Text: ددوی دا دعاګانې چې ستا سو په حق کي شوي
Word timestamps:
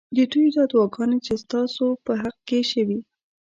ددوی 0.15 0.47
دا 0.55 0.63
دعاګانې 0.71 1.17
چې 1.25 1.33
ستا 1.41 1.61
سو 1.75 1.85
په 2.05 2.11
حق 2.21 2.37
کي 2.49 2.59
شوي 2.71 2.99